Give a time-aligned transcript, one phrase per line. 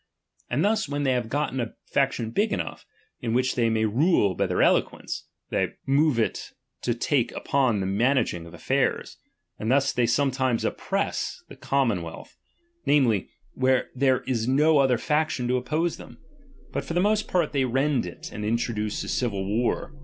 [0.49, 2.87] And thus when they have gotten a faction big enough,
[3.21, 5.85] in which they may rule by their eloquence, they 164 DOMINION.
[5.85, 5.89] CHAP.
[5.93, 6.01] XII.
[6.01, 8.53] move it to take upon it the managing of
[9.13, 9.17] affairs.
[9.59, 12.37] How tiM (iA\ ^^^^'^^ ^^^y sometimes oppress the common urtiiecotnuioa wedth,
[12.87, 16.17] namely^ where there is no other faction to ^'oppose them;
[16.71, 19.93] but for the most part they rend it, and introduce a civil war.